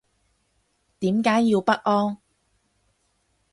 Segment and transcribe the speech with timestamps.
[0.97, 2.17] 點解要不安